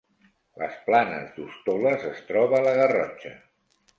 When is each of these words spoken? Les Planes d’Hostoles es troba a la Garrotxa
Les 0.61 0.77
Planes 0.85 1.27
d’Hostoles 1.35 2.07
es 2.13 2.23
troba 2.31 2.57
a 2.61 2.65
la 2.69 2.75
Garrotxa 2.83 3.37